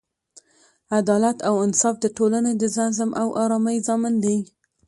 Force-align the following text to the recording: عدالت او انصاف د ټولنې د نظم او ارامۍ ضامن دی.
عدالت 0.99 1.37
او 1.47 1.55
انصاف 1.65 1.95
د 2.01 2.05
ټولنې 2.17 2.51
د 2.57 2.63
نظم 2.77 3.09
او 3.21 3.27
ارامۍ 3.43 3.77
ضامن 3.87 4.13
دی. 4.23 4.37